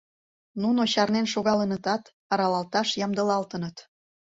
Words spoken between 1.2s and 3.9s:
шогалынытат, аралалташ ямдылалтыныт.